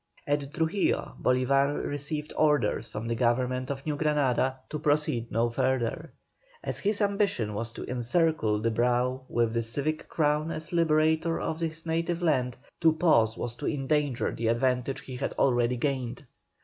At 0.25 0.51
Trujillo 0.55 1.15
Bolívar 1.21 1.85
received 1.85 2.33
orders 2.35 2.87
from 2.87 3.07
the 3.07 3.13
Government 3.13 3.69
of 3.69 3.85
New 3.85 3.95
Granada 3.95 4.57
to 4.69 4.79
proceed 4.79 5.31
no 5.31 5.47
further. 5.51 6.11
As 6.63 6.79
his 6.79 7.03
ambition 7.03 7.53
was 7.53 7.71
to 7.73 7.87
encircle 7.87 8.59
his 8.63 8.73
brow 8.73 9.21
with 9.29 9.53
the 9.53 9.61
civic 9.61 10.07
crown 10.09 10.49
as 10.49 10.73
liberator 10.73 11.39
of 11.39 11.59
his 11.59 11.85
native 11.85 12.23
land, 12.23 12.57
to 12.79 12.93
pause 12.93 13.37
was 13.37 13.55
to 13.57 13.67
endanger 13.69 14.31
the 14.31 14.47
advantage 14.47 15.01
he 15.01 15.17
had 15.17 15.33
already 15.33 15.77
gained. 15.77 16.25